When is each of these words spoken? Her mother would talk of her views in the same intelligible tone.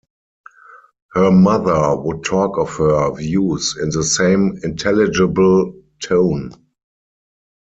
Her 1.13 1.29
mother 1.29 1.95
would 1.95 2.23
talk 2.23 2.57
of 2.57 2.69
her 2.77 3.13
views 3.13 3.77
in 3.79 3.91
the 3.91 4.01
same 4.03 4.59
intelligible 4.63 5.75
tone. 6.01 6.53